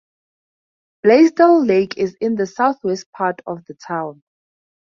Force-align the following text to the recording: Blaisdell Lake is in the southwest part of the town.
Blaisdell 1.03 1.63
Lake 1.63 1.95
is 1.95 2.17
in 2.19 2.33
the 2.33 2.47
southwest 2.47 3.11
part 3.11 3.39
of 3.45 3.63
the 3.65 3.75
town. 3.75 4.23